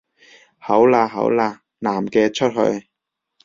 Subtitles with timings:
[0.57, 2.87] 好喇好喇，男嘅出去